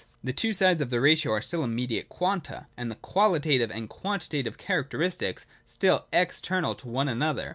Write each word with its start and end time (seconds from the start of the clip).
106.] 0.21 0.21
The 0.23 0.33
two 0.41 0.53
sides 0.53 0.81
of 0.81 0.89
the 0.89 0.99
ratio 0.99 1.31
are 1.33 1.43
still 1.43 1.63
immediate 1.63 2.09
quanta: 2.09 2.65
and 2.75 2.89
the 2.89 2.95
qualitative 2.95 3.69
and 3.69 3.87
quantitative 3.87 4.57
character 4.57 4.97
istics 4.97 5.45
still 5.67 6.07
external 6.11 6.73
to 6.73 6.87
one 6.87 7.07
another. 7.07 7.49